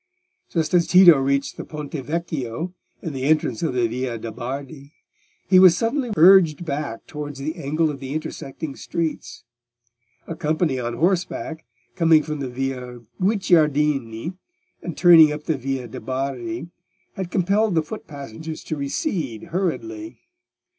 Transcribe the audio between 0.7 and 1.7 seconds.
as Tito reached the